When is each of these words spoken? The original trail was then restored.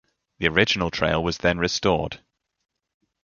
The 0.39 0.47
original 0.47 0.89
trail 0.89 1.23
was 1.23 1.37
then 1.37 1.59
restored. 1.59 2.21